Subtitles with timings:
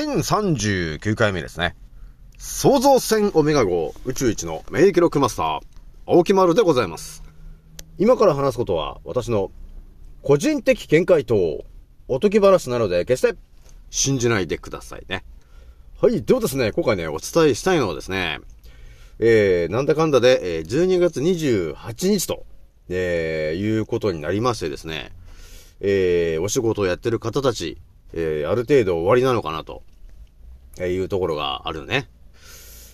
[0.00, 1.76] 1039回目ですね。
[2.38, 5.60] 創造船オメガ号宇宙一の免疫力マスター、
[6.06, 7.22] 青木丸でございます。
[7.98, 9.50] 今から話すことは私の
[10.22, 11.66] 個人的見解と
[12.08, 13.38] おとぎ話なので決して
[13.90, 15.22] 信じないでくださいね。
[16.00, 16.22] はい。
[16.22, 18.40] ではですね、今回ね、お伝えしたいのはですね、
[19.18, 22.46] えー、なんだかんだでえ、12月28日と、
[22.88, 25.12] えー、いうことになりましてですね、
[25.80, 27.76] えー、お仕事をやってる方たち、
[28.14, 29.82] えー、ある程度終わりなのかなと、
[30.80, 32.08] えいうところがあるね。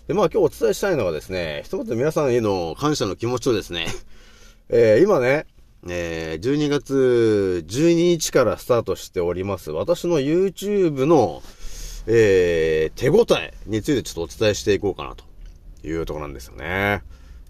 [0.09, 3.87] で、まあ今日お伝えしたいのはですね、一言皆さんへの感謝の気持ちをですね、
[4.69, 5.47] えー、今ね、
[5.89, 11.42] えー、12月12日からスタートしております、私の YouTube の、
[12.07, 15.25] えー、手応えについてちょっとお伝えしていこうかなと
[15.87, 17.03] いうところなんですよね。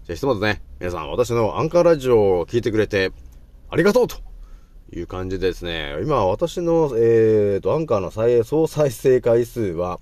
[0.05, 3.11] じゃあひとまずね、皆さん私のアンカーラジオを聞いてくれて
[3.69, 4.17] ありがとうと
[4.93, 9.99] いう感じでですね、今私の、えーと、アンカーの再総再生回数は、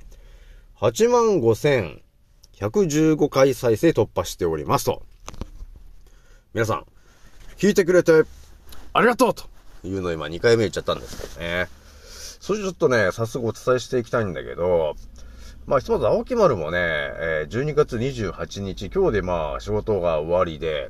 [0.80, 5.03] 85,115回再生突破しておりますと。
[6.53, 6.86] 皆さん、
[7.58, 8.24] 聞いてくれて、
[8.91, 9.46] ありがとうと
[9.85, 11.69] いうのを今2回目言っちゃったんですけどね。
[12.41, 14.96] それちょっとね、早速お伝えしていきたいんだけど、
[15.66, 20.90] まあ、ひとまず青木丸もね、えー、12月28日、今日でまあ、仕事が終わりで、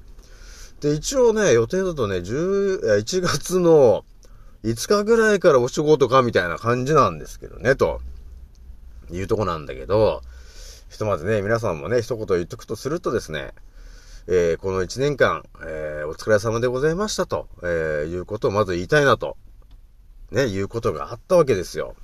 [0.81, 4.03] で、一応ね、予定だとね、10、1月の
[4.63, 8.01] 5日ぐらいからお仕事かみたいな感じなんですけどね、と
[9.11, 10.21] いうとこなんだけど、
[10.89, 13.53] ひとまずね、皆さんもね、一言言っとくとするとですね、
[14.27, 19.37] えー、この1年間、えー、お疲れ様でございましたと、えー、いうことをまず言いたいなと、
[20.31, 21.95] ね、いうことがあったわけですよ。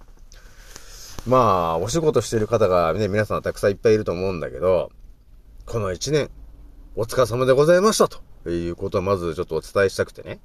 [1.28, 4.92] まあ、お仕事してる方がね、皆さんたくさんいっぱいいると思うんだけど、
[5.66, 6.30] この1年、
[6.96, 8.22] お疲れ様でございましたと。
[8.50, 10.40] いうことをまずちょっとお伝えしたくてね、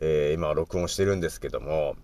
[0.00, 1.94] え、今録音してるんですけども、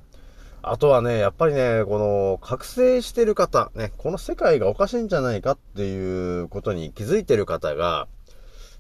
[0.67, 8.09] あとはね、やっぱりね、この、覚醒してる方、ね、この世界がおかしいんじゃないかっていうことに気づいてる方が、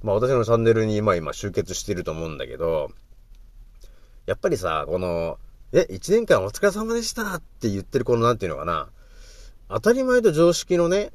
[0.02, 2.90] まあ私のチャンネルに今今集結してると思うんだけど、
[4.24, 5.38] やっぱりさ、この、
[5.72, 8.88] え、一年間お疲れ様でしたって言ってるこのなんていうのかな、
[9.68, 11.12] 当たり前と常識のね、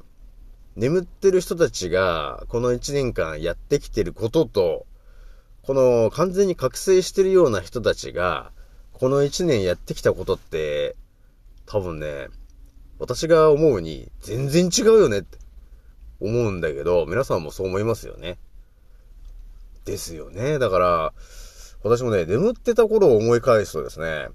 [0.76, 4.86] 眠ってる人たちが、この一年間やってきてることと、
[5.62, 8.52] この完全に覚醒してるような人たちが、
[9.00, 10.94] この一年やってきたことって、
[11.64, 12.28] 多分ね、
[12.98, 15.38] 私が思うに全然違うよねって
[16.20, 18.36] 思うんだけど、皆さんもそう思いますよね。
[19.86, 20.58] ですよね。
[20.58, 21.12] だから、
[21.82, 24.28] 私もね、眠ってた頃を思い返すとですね、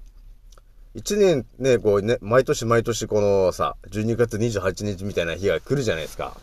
[0.94, 6.36] 一年ね、こうね、毎年毎年このさ、12月28日みたいな日が来るじゃないですか。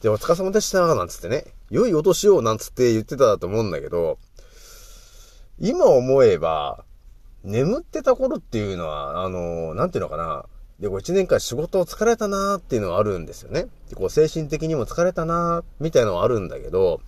[0.00, 4.18] で、お疲れ様でした、なんつってね、良いお年を、なんつって言ってたと思うんだけど、
[5.58, 6.86] 今思えば、
[7.44, 10.44] 眠ってた頃っていうのは、あの、なんていうのかな。
[10.78, 13.66] で、こう一年間仕事を疲れたなーっていうのはあるんですよね。
[13.88, 17.00] で、こう精神的にも疲れたなーみたいのはあるんだけど、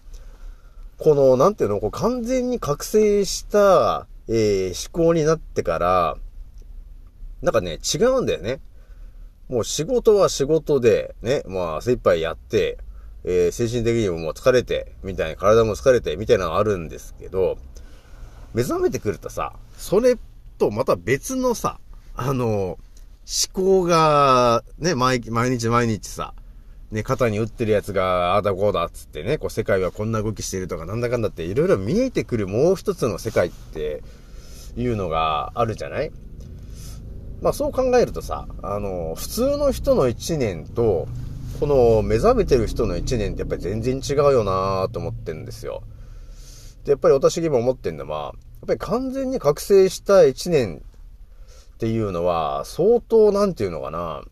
[0.99, 6.17] この、なんていうの、こう完全に覚醒した、えー、思考になってから、
[7.41, 8.61] なんかね、違うんだよね。
[9.49, 12.79] もう仕事は仕事で、ね、まあ精一杯やって、
[13.25, 17.59] えー、精神的にももう疲れて、みたいな、体も疲れて、みたいなのがあるんですけど、
[18.55, 20.17] 目覚めてくるとさ、それ
[20.63, 21.81] とまた別のさ、
[22.15, 22.79] あの、思
[23.53, 25.31] 考が、ね、毎日
[25.69, 26.35] 毎日さ、
[26.93, 34.03] ね、肩に打ってるやつが、ああだこうだっつってね、こう世界はこんな動きしてるとかなんだかんだっていろいろ見えてくるもう一つの世界って
[34.77, 36.13] いうのがあるじゃない？
[37.41, 41.09] まあそう考えるとさ、あの、普通の人の1年と、
[41.59, 45.83] この目覚めてる人の1年ってやっぱり全然違うよなと思ってんですよ。
[46.85, 50.83] で、やっぱり私今思ってんのは、やっぱり完全に覚醒した1年
[51.75, 54.23] っていうのは、相当なんていうのかな、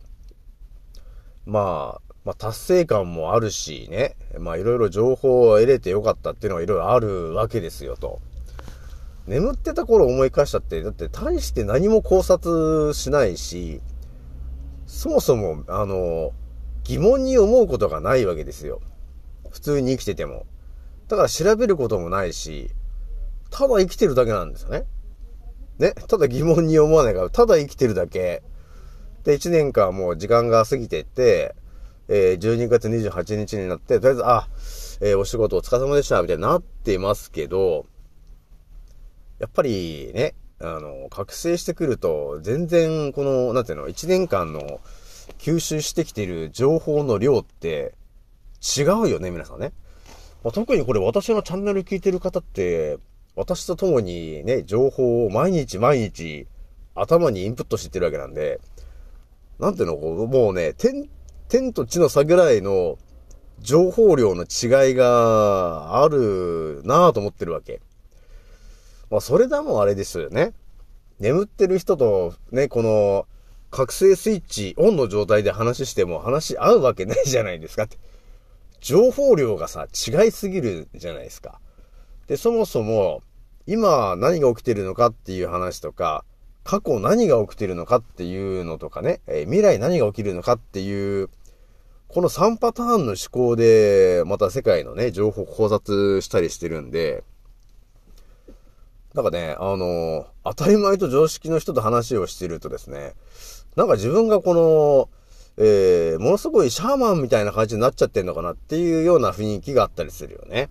[1.46, 8.20] まあ、まあ達成感もあるしね、まあいろいろ情報を得れてよかったっていうのがいろいろあるわけですよと。
[9.26, 13.80] 眠ってた頃思い返したって、だって大して何も考察しないし、
[14.86, 16.32] そもそも、あの、
[16.84, 18.80] 疑問に思うことがないわけですよ。
[19.50, 20.46] 普通に生きてても。
[21.08, 22.70] だから調べることもないし、
[23.50, 24.84] ただ生きてるだけなんですよね。
[25.78, 25.92] ね。
[26.08, 28.42] ただ疑問に思わないから、ただ生きてるだけ。
[29.24, 31.54] で、1年間もう時間が過ぎてって、
[32.08, 34.48] えー、12月28日になって、とりあえず、あ、
[35.00, 37.86] えー、お仕事お疲れ様でした、みたいになってますけど、
[39.38, 44.80] やっぱりね、あの、覚醒してくると、全然、この、なんていうの、1年間の
[45.38, 47.94] 吸収してきている情報の量って
[48.60, 49.72] 違うよね、皆さんね。
[50.42, 52.98] まあ、特にこれ私のチャンネル聞いてる方って、
[53.36, 56.46] 私と共にね、情報を毎日毎日
[56.94, 58.60] 頭にインプットしてってるわけなんで、
[59.58, 61.08] なんていうの、もうね、天、
[61.48, 62.98] 天と地の差ぐらいの
[63.60, 67.80] 情報量の違いがあるなぁと思ってるわけ。
[69.10, 70.52] まあ、それだもんあれですよね。
[71.18, 73.26] 眠ってる人とね、この、
[73.70, 77.98] 覚醒スイッチオンの状態で話しても話し合うわけないじゃないですかって。
[78.80, 81.60] 情報量がさ、違いすぎるじゃないですか。
[82.30, 83.24] で、そもそも、
[83.66, 86.24] 今何が起きてるのかっていう話とか、
[86.62, 91.28] 過去何が起きてるのかっていうのとかね、えー、未来何が起きるのかっていう、
[92.06, 97.24] この3パターンの思考で、また世界のね、情報考察したりしてるんで、
[99.12, 103.14] なんかね、あの、当たり前と常識の人と話をしてるとですね、
[103.74, 105.08] なんか自分がこの、
[105.56, 110.70] えー、ものすごいシャーマンみたいな感じになっちゃってんのかなっていうような雰囲気があったりするよね。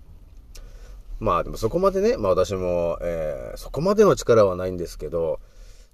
[1.19, 5.39] まあでもそこまでね、まあ私も、えー、そこまでの力はないんですけど、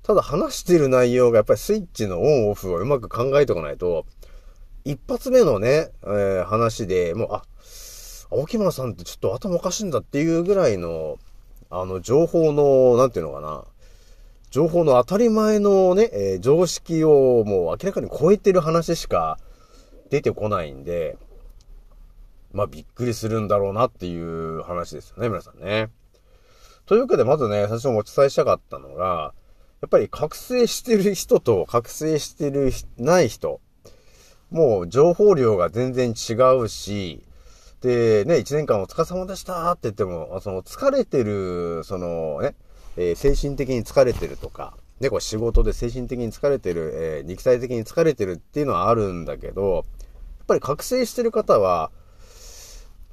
[0.04, 4.06] ただ話してる内容がやっぱりスイッチのオンオフをうまく考えておかないと、
[4.84, 7.44] 一発目のね、えー、話でもう、あ、
[8.32, 11.18] 青木村さんってちょっと頭おかしいんだっていうぐらいの、
[11.72, 13.64] あの、情報の、なんていうのかな。
[14.52, 19.40] 情報の当たり前のね、えー、常識をもう明らかに超えてる話しか
[20.10, 21.18] 出てこないんで、
[22.56, 25.90] まあびっくりするんだろうなっていう話ですよね、皆さんね。
[26.86, 29.34] というわけで、まずね、最初にお伝えしたかったのが、
[29.82, 33.60] やっぱり覚醒してる人と覚醒してるない人、
[34.52, 37.24] もう情報量が全然違うし、
[37.82, 42.56] で、ね、一年間お疲れ様でしたって言っても、その疲れてる、そのね、
[42.96, 49.84] えー、精神的に疲れてるとか、ね、これ仕事で精神的に疲れてる、えー、肉体的に疲れてるっていうのはあるんだけど、やっ
[50.48, 51.92] ぱり覚醒してる方は、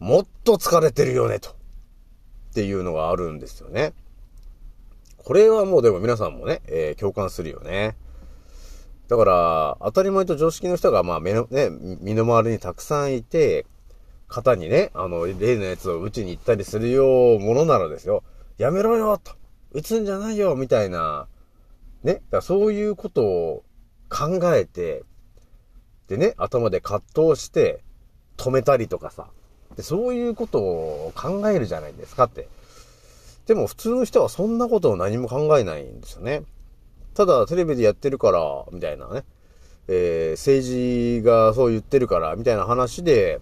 [0.02, 1.50] もっと疲れてるよね、と。
[1.50, 1.52] っ
[2.54, 3.92] ていうのがあるんですよね。
[5.16, 7.96] これはもうでも皆さんもね、えー、共感するよね。
[9.06, 11.68] だから、当たり前と常識の人が、まあ、目の、ね、
[12.00, 13.64] 身の回りにたくさんいて、
[14.26, 18.24] 肩にね、あの、例のやつを打ちに行ったりするようものならですよ。
[18.58, 19.36] やめろよと
[19.70, 21.28] 打つんじゃないよみたいな、
[22.02, 22.14] ね。
[22.14, 23.64] だからそういうことを
[24.08, 25.04] 考えて、
[26.08, 27.84] でね、頭で葛藤して、
[28.36, 29.30] 止めたりとかさ。
[29.76, 32.48] で、そういうことを考えるじゃないですかって。
[33.46, 36.44] でも普通の人はそんなことを何も考えないんですよね。
[37.14, 39.24] ただテレビでやってるから、みたいなね。
[39.88, 43.40] えー、政治がそう言ってるから、みたいな話で、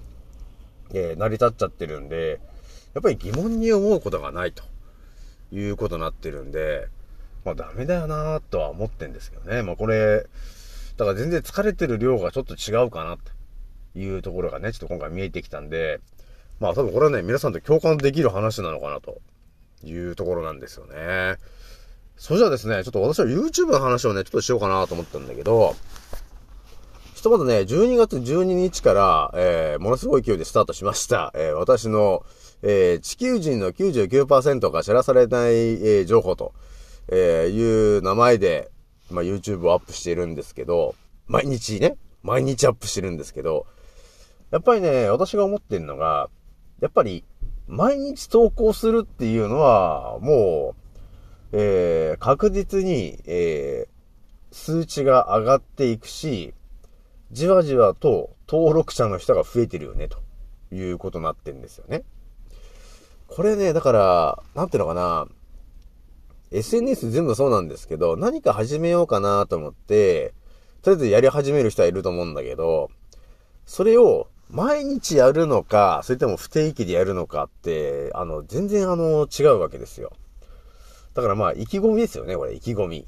[0.93, 2.41] えー、成り立っちゃってるんで、
[2.95, 4.65] やっぱり疑問に思うことがないと
[5.53, 6.89] いうことになってるんで、
[7.45, 9.63] まあダメだよなぁとは思ってんですけどね。
[9.63, 10.27] まあこれ、
[10.97, 16.01] だから全然疲れてる量がちょっと違うかなっていうところがね、ちょっと今回見えてきたんで、
[16.61, 19.21] まあ多分これはね、皆さんと共感できる話なのかなと
[19.83, 21.37] いうところなんですよね。
[22.17, 25.75] それじゃあですね、ちょっと私は YouTube の話をね、ちょっとしようかなと思ったんだけど、
[27.15, 31.33] ひとまずね、12月12日から、えー、ものすごい勢いでスタートしました。
[31.35, 32.25] えー、私の、
[32.63, 36.53] えー、地球人の99%が知らされない、え、情報と、
[37.09, 38.71] え、いう名前で、
[39.11, 40.95] まあ、YouTube をアップしているんですけど、
[41.27, 43.67] 毎日ね、毎日アップしてるんですけど、
[44.51, 46.29] やっぱりね、私が思ってるのが、
[46.81, 47.25] やっぱり、
[47.67, 50.75] 毎日投稿するっていうのは、も
[51.53, 56.55] う、えー、確実に、えー、数値が上がっていくし、
[57.33, 60.19] じわじわと登録者の人が増えてるよね、と
[60.75, 62.03] いうことになってんですよね。
[63.29, 65.29] これね、だから、なんていうのかな、
[66.51, 70.35] SNS 全部そうなんですけど、何か始めようかなと思って、
[70.83, 72.91] とりあえずやり始める人はいると思うんだけど、
[73.67, 80.13] それを毎日やるのか、それとも不定期でやるのかって、あの、全然あの、違うわけですよ。
[81.15, 83.07] だからまあ、意気込みですよね、これ、意気込み。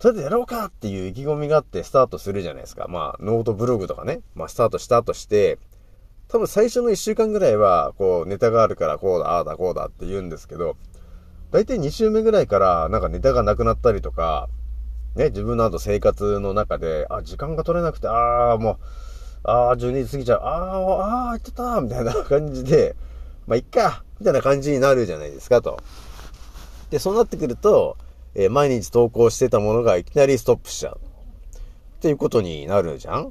[0.00, 2.88] とりあえずやろうかっていう意気込みがあってスタートするじゃないですか。
[2.88, 4.22] まあ、ノートブログとかね。
[4.34, 5.58] まあ、スタートしたとして、
[6.26, 10.76] 多分最初の1週間ぐらいは、こう、ネタがあるからこうだ、ああだ、こうだって言うんですけど、
[11.52, 14.48] 大体2週目ぐらいから、なんかネタがなくなったりとか、
[15.14, 18.76] ね、自分の後生活の中で、あ、時間が取れなくて、ああ、もう、
[19.44, 22.94] ああ、12時過ぎちゃう、ああ、ああ、行ってたみたいな感じで、
[23.46, 25.78] まあ、いっかみたいな感じになるじゃないですか、と。
[26.90, 27.96] で、そうなってくると、
[28.34, 31.00] えー、毎日投稿してたものがいきなりストップしちゃう。
[31.98, 33.28] っていうことになるじゃんや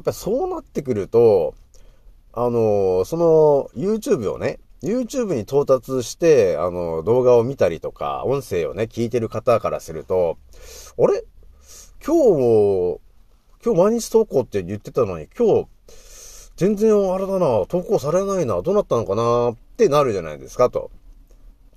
[0.00, 1.54] っぱりそうなってくると、
[2.32, 10.38] あのー、その YouTube をね、YouTube に到達して、あの、動画を見たりとか、音声をね、聞いてる方からすると、
[10.98, 11.24] あれ？
[12.04, 13.00] 今日、
[13.62, 15.66] 今日毎日投稿って言ってたのに、今日、
[16.56, 20.90] 全然あれだな、投稿されないな、どうなったのかなってなるじゃないですか、と。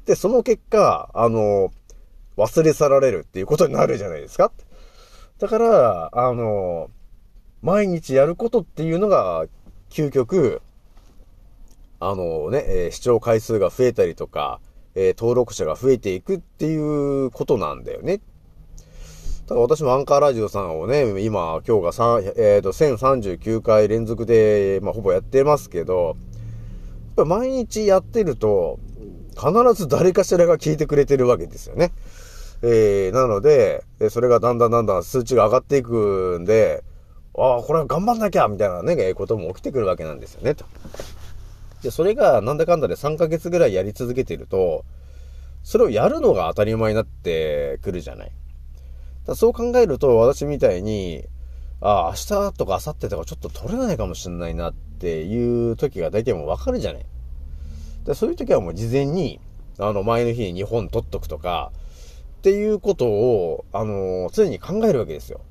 [0.06, 1.72] で、その結果、あの、
[2.38, 4.52] 忘れ去られるっていうことになるじゃないですか。
[5.40, 6.90] だから、あの、
[7.62, 9.46] 毎日やることっていうのが、
[9.90, 10.62] 究極、
[12.00, 14.60] あのね、えー視聴回数が増えたりとか、
[14.96, 18.22] えー登録者が増えていくっていうことなんだよね。
[19.48, 26.16] だ私もアンカーラジオさんをね、今、今日が3、えっ、と、1039回連続で、まあ、ほぼやってますけど、
[27.18, 28.80] やっぱ毎日やってると、
[29.36, 31.92] 必ず誰かしらが聞いてくれてるわけですよね。
[32.62, 36.82] えー、なので、それがだんだんだんだん数値が上がっていくんで、
[37.38, 40.64] ああ、これは頑張んなきゃみたいなね、えーことも起きてくるわけなんですよね、と。
[41.82, 44.86] で、それがなんだかんだで3ヶ月ぐらいやり続けてると、
[45.64, 48.32] それをやるのが当たり前になってくるじゃない。
[49.26, 51.26] だそう考えると、私みたいに、
[51.80, 57.06] ああ、明日とか明後日とかちょっと取れないかもしれないなっていう時が大体もうわかるじゃない。
[58.06, 59.40] でそういう時はもう事前に、
[59.80, 61.72] あの、前の日に2本取っとくとか、
[62.40, 65.42] っていうことを、あの常に考えるわけですよ。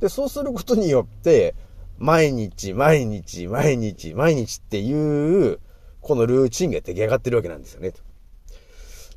[0.00, 1.54] で、そうすることによって、
[1.98, 5.58] 毎日、毎日、毎日、毎日っていう、
[6.00, 7.92] このルーチンが出来上がってるわけなんですよね。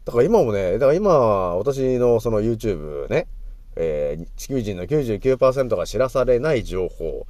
[0.06, 3.28] だから今もね、だから今、私のその YouTube ね、
[3.76, 7.26] えー地球人の99%が知らされない情報。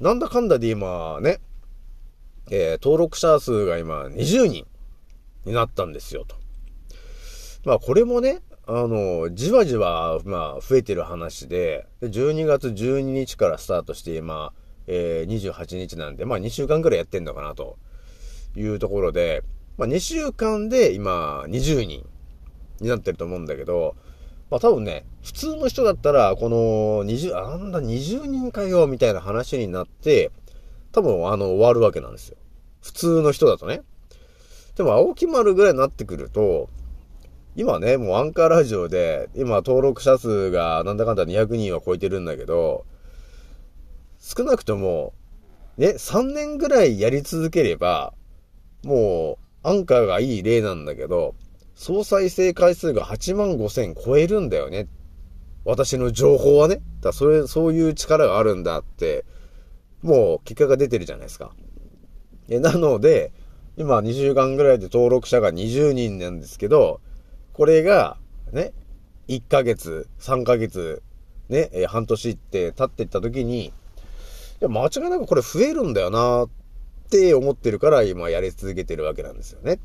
[0.00, 1.40] なんだかんだで今ね、
[2.50, 4.66] えー登録者数が今20人
[5.44, 6.36] になったんですよ、と。
[7.64, 14.52] まあこれもね、あの、じわじわ、まあ増えてる話で、で12月12日からスタートして今、
[14.86, 17.78] えー28日なんで、まあ2週間くらいやってんのかな、と
[18.56, 19.42] いうところで、
[19.76, 22.06] まあ2週間で今20人
[22.80, 23.96] になってると思うんだけど、
[24.50, 30.30] まあ多分ね、普通の人だったら、この20、あんだ20人かよ、みたいな話になって、
[30.92, 32.36] 多分あの終わるわけなんですよ。
[32.80, 33.82] 普通の人だとね。
[34.76, 36.70] でも青木丸ぐらいになってくると、
[37.56, 42.86] 今ね、もうアンカーラジオで、今登録者数がなんだかんだ200人は超えてるんだけど、
[44.20, 45.12] 少なくとも、
[45.76, 48.14] ね、3年ぐらいやり続ければ、
[48.84, 51.34] もう、アンカーがいい例なんだけど、
[51.78, 54.88] 総再生回数が8万5千超えるんだよね。
[55.64, 56.80] 私の情報はね。
[57.00, 59.24] だそれ、そういう力があるんだって、
[60.02, 61.52] もう結果が出てるじゃないですか。
[62.48, 63.30] えなので、
[63.76, 67.00] 今2週間ぐらいで登録者が20人なんですけど、
[67.52, 68.16] これが、
[68.52, 68.72] ね、
[69.28, 71.00] 1ヶ月、3ヶ月、
[71.48, 73.72] ね、え半年って経っていった時に、い
[74.58, 76.48] や、間違いなくこれ増えるんだよなっ
[77.08, 79.78] て思ってるから今やり続けてるわけなんですよね。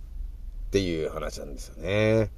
[0.73, 2.31] っていう話なんですよね。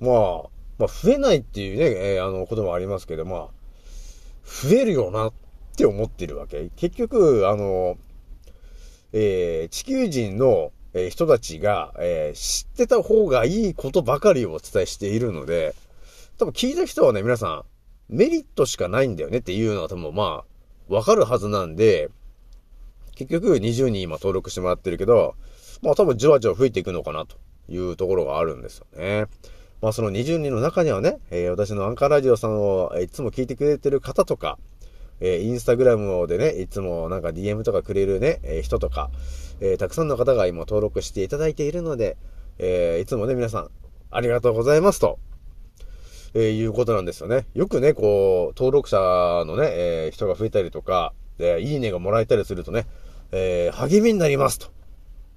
[0.00, 3.48] まあ、まあ増えないっていうね、えーあのこともありますけど、まあ、
[4.44, 5.32] 増えるよなっ
[5.76, 6.68] て思ってるわけ。
[6.74, 7.96] 結局、あの、
[9.12, 15.76] えー地球人の、えー人たちが、え知ってた方がいいことばかりをお伝えしているので、
[16.38, 17.64] 多分聞いた人はね、皆さん、
[18.08, 20.42] メリットしかないんだよねっていうのは多分ま
[20.90, 22.10] あ、わかるはずなんで、
[23.14, 25.36] 結局20人今登録してもらってるけど、
[25.82, 27.36] まあ多分じわじわ増えていくのかなと
[27.68, 29.26] いうところがあるんですよね。
[29.80, 34.58] まあその20人の中にはね、えー私のアンカーラジオさんをいつも聞いてくれてる方とか、
[35.20, 39.10] えーインスタグラムでね、いつもなんか DM とかくれるね、えー人とか、
[39.60, 42.16] えーたくさんの方が今登録していただいているので、
[42.58, 43.70] えいつもね、皆さん、
[44.10, 45.18] ありがとうございますと、
[46.34, 47.46] えいうことなんですよね。
[47.54, 48.98] よくね、こう、登録者
[49.46, 52.86] のね、え人が増えたりとか、で、いいねがもらえたりするとね、
[53.30, 54.68] え励みになりますと、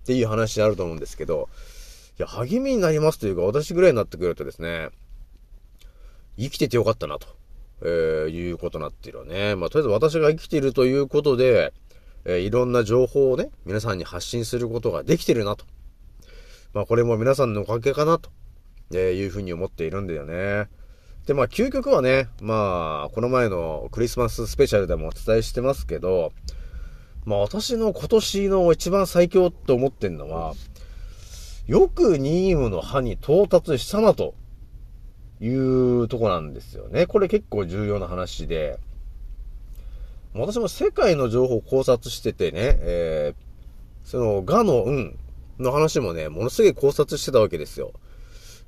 [0.03, 1.49] っていう話になると思うんですけど、
[2.19, 4.89] いや、励みになりますというか、私ぐらいになってくるとですね、
[6.37, 7.27] 生きててよかったなと。
[7.83, 9.55] えーいうことになっているよね。
[9.55, 11.73] まあ、とりあえず私が生きているということで、
[12.25, 15.65] えーいろんな情報をね、皆さんに発信することができてるなと。
[16.73, 18.29] まあ、これも皆さんのおかげかなと、
[18.93, 20.69] えーいうふうに思っているんだよね。
[21.25, 26.33] で、まあ、究極はね、まあ、この前のクリスマススペシャルでもお伝えしてますけど、
[27.25, 30.53] まあ、私の今年の一番最強と思ってんのは、
[31.67, 34.35] よくニームの歯に到達したなと。
[35.41, 37.07] いうとこなんですよね。
[37.07, 38.79] これ結構重要な話で、
[40.35, 45.17] 私も世界の情報を考察しててね、えー、その、がの運
[45.59, 47.91] の話もね、ものすごい考察してたわけですよ。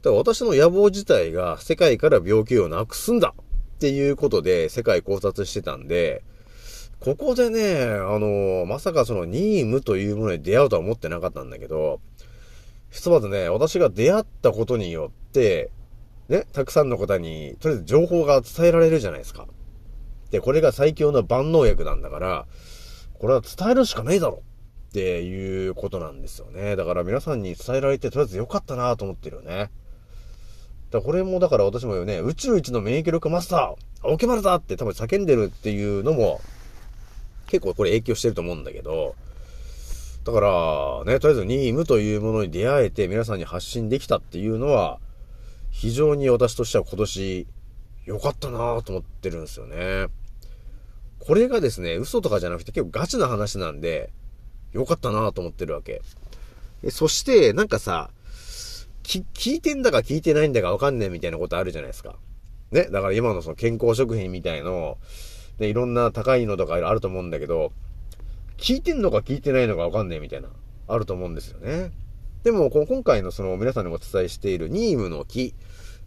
[0.02, 6.24] だから私の野望自体が世界から病気をなくすんだっていうことで世界考察してたんで、
[7.04, 12.00] ここでね、あのまさかそのニームというものに出会うとは思ってなかったんだけど、
[12.92, 15.70] ひとまずね、私が出会ったことによって、
[16.30, 19.48] ね、たくさんの方に、とりあえず情報が伝えられるじゃないですか。
[20.32, 22.46] で、これが最強の万能薬なんだから、
[23.20, 24.42] これは伝えるしかないだろ
[24.90, 26.78] っていうことなんですよね。
[26.78, 29.72] だから皆さんに伝えられて、とりあえず良かったなと思ってるよね。
[30.90, 36.40] だこれもだから私もね、宇宙一の免疫力マスター、オケマルだって多分叫んでるっていうのも、
[37.54, 39.14] 結構これ影響してると思うんだけど、
[40.24, 45.00] だから、ね、とりあえずニームというものに出会えて皆さんに発信できたっていうのは、
[45.70, 47.48] 非常に私としては今年
[48.06, 50.08] 良かったなぁと思ってるんですよね。
[51.20, 54.10] これがですね、嘘とかじゃなくて結構ガチな話なんで、
[54.72, 56.02] 良かったなぁと思ってるわけ。
[56.90, 58.10] そして、なんかさ、
[59.04, 62.16] き、聞いてんだか聞いてないんだかわかんねえみたいなことあるじゃないですか。
[62.72, 62.86] ね。
[62.86, 64.98] だから今のその健康食品みたいの、
[65.58, 67.72] で、いろんな高いのとかあると思うんだけど、
[68.58, 70.50] 聞いてんのか聞いてないのかわかんねえみたいな、
[70.88, 71.92] あると思うんですよね。
[72.44, 75.54] でも、今回のその皆さんにお伝えしているニームの木、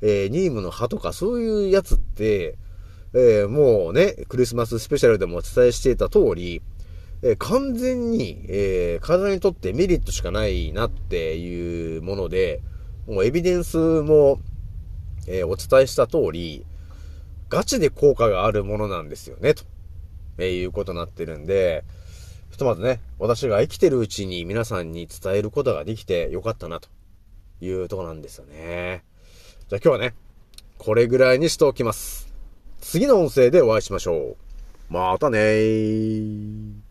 [0.03, 2.59] えー、ニームの葉とかそういうやつって、
[3.15, 6.61] えー、もうね、クリスマススペシャルでもお伝えしていた通り、
[7.23, 12.61] えー、完全に、えー、体にとってメリットしかないなっていうもので、
[13.07, 14.41] もうエビデンスも、
[15.27, 16.67] えー、お伝えした通り、
[17.49, 19.65] ガチで効果があるものなんですよね、と、
[20.39, 21.85] えいうことになってるんで、
[22.51, 26.89] ひとまずね、私が生きてるうちに皆さんに伝えることができてよかったな、と
[27.61, 29.05] いうとこなんですよね。
[29.69, 30.15] じゃあ今日はね、
[30.79, 32.33] これぐらいにしておきます。
[32.81, 34.37] 次の音声でお会いしましょ
[34.91, 34.93] う。
[34.93, 36.86] またねー。